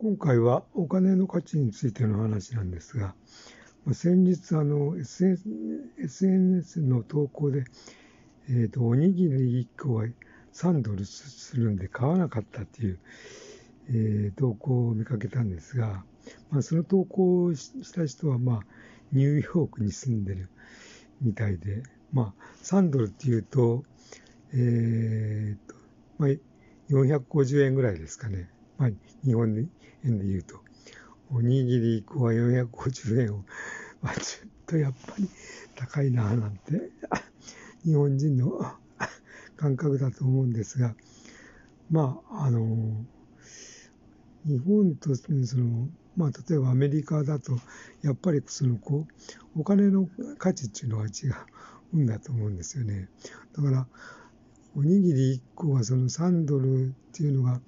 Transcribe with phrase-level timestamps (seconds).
[0.00, 3.16] 今回はお金の価値についての話なんですが、
[3.92, 7.64] 先日あの SNS の投稿で、
[8.48, 10.04] えーと、おにぎり1個は
[10.52, 13.00] 3ドルするんで買わなかったっていう、
[13.88, 16.04] えー、投稿を見かけたんですが、
[16.52, 18.60] まあ、その投稿をした人は、まあ、
[19.10, 20.48] ニューヨークに住んでる
[21.20, 23.82] みたいで、まあ、3ドルっていうと、
[24.52, 25.74] えーと
[26.18, 26.30] まあ、
[26.88, 28.48] 450円ぐらいですかね。
[28.78, 28.90] まあ、
[29.24, 29.68] 日本
[30.04, 30.60] 円で言うと、
[31.30, 33.44] おにぎり1個は450円を、
[34.00, 35.28] まあ、ちょっとやっぱり
[35.74, 36.90] 高いななんて、
[37.84, 38.76] 日本人の
[39.56, 40.94] 感覚だと思うんですが、
[41.90, 43.04] まあ、あの、
[44.44, 47.58] 日本とその、まあ、例えばアメリカだと、
[48.02, 49.06] やっぱりそのこ
[49.56, 50.08] う、お金の
[50.38, 51.10] 価値っていうのは違
[51.94, 53.08] うんだと思うんですよね。
[53.56, 53.88] だから、
[54.76, 57.60] おにぎり1個がその3ドルっていうのが、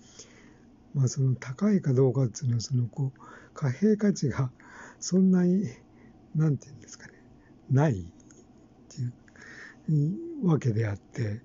[0.94, 3.20] まあ、その高いかどうかっていうのはそのこう
[3.54, 4.50] 貨幣価値が
[4.98, 5.64] そんなに
[6.34, 7.14] なんていうんですかね
[7.70, 8.04] ないっ
[8.88, 10.06] てい
[10.42, 11.40] うわけであって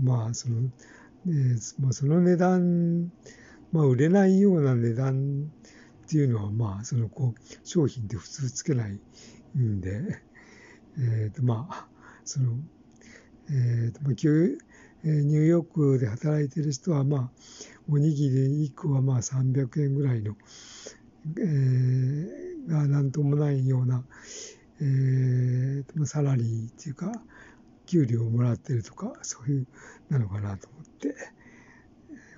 [0.00, 0.70] まあその、ね
[1.80, 3.10] まあ、その値段、
[3.72, 5.50] まあ、売れないような値段
[6.04, 9.00] っていうのはまあそのこう商品って普通つけない
[9.58, 10.22] んで、
[10.98, 11.86] えー、とまあ
[12.24, 12.52] その
[13.48, 14.14] えーとまあ、
[15.10, 17.30] ニューヨークで働いてる人はまあ
[17.88, 20.36] おにぎり1個はまあ300円ぐらいの、
[21.38, 24.04] えー、がなんともないような、
[24.80, 27.12] えー、サラリーっていうか、
[27.86, 29.66] 給料をもらってるとか、そういう
[30.08, 31.14] なのかなと思って、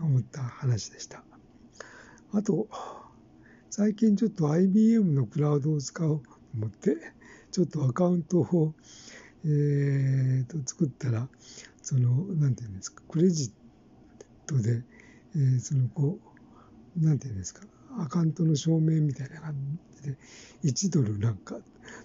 [0.00, 1.24] 思った話でした。
[2.32, 2.68] あと、
[3.70, 6.96] 最近ちょっと IBM のクラウドを使おうと思って、
[7.50, 8.74] ちょっとアカウントを、
[9.44, 11.28] えー、と作ったら、
[11.82, 13.50] その、なんていうんですか、クレジッ
[14.46, 14.82] トで、
[15.34, 16.18] えー、そのこ
[16.96, 17.66] う、なんていうんですか、
[17.98, 19.54] アカウントの証明みたいな感
[20.02, 20.18] じで、
[20.64, 21.56] 1ドルなんか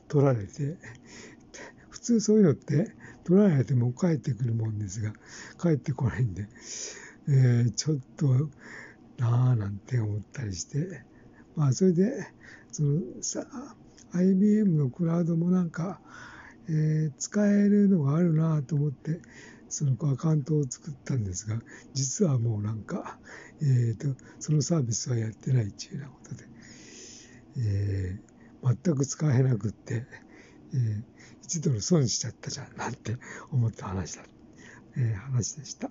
[0.08, 0.78] 取られて、
[1.90, 2.92] 普通そういうのって
[3.24, 5.14] 取られても帰ってくるもんですが、
[5.62, 6.48] 帰ってこないんで、
[7.28, 8.50] えー、ちょっと
[9.18, 11.04] なあなんて思ったりして、
[11.56, 12.28] まあそれで、
[12.72, 13.46] そのさ、
[14.14, 16.00] IBM のクラウドもなんか、
[16.70, 19.20] えー、使えるのがあるなと思って、
[19.70, 21.60] そのアカウントを作ったんですが、
[21.94, 23.18] 実はもうなんか、
[23.62, 26.46] えーと、そのサービスはやってないっていうようなことで、
[27.58, 30.06] えー、全く使えなくって、
[30.74, 31.04] えー、
[31.48, 33.18] 1ドル損しちゃったじゃんなんて
[33.52, 34.24] 思った話だ、
[34.96, 35.90] えー、話でした。